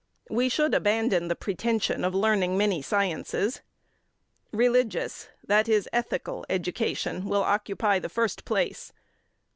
[0.31, 3.61] We should abandon the pretension of learning many sciences.
[4.51, 8.93] Religious, that is ethical, education will occupy the first place.